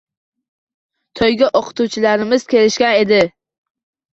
Toʻyga 1.21 1.49
oʻqituvchilarimiz 1.61 2.49
kelishgan 2.55 2.99
edi! 3.05 3.21